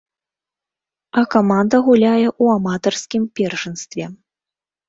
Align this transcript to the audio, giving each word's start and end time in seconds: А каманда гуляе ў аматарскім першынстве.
А 1.21 1.23
каманда 1.35 1.77
гуляе 1.89 2.25
ў 2.41 2.45
аматарскім 2.57 3.23
першынстве. 3.41 4.05